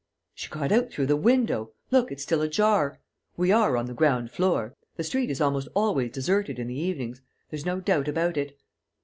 "She 0.33 0.49
got 0.49 0.71
out 0.71 0.89
through 0.89 1.05
the 1.05 1.15
window. 1.15 1.73
Look, 1.91 2.11
it's 2.11 2.23
still 2.23 2.41
ajar. 2.41 2.99
We 3.37 3.51
are 3.51 3.77
on 3.77 3.85
the 3.85 3.93
ground 3.93 4.31
floor.... 4.31 4.73
The 4.95 5.03
street 5.03 5.29
is 5.29 5.39
almost 5.39 5.67
always 5.75 6.09
deserted, 6.09 6.57
in 6.57 6.65
the 6.69 6.73
evenings. 6.79 7.21
There's 7.51 7.67
no 7.67 7.79
doubt 7.79 8.07
about 8.07 8.35
it." 8.35 8.59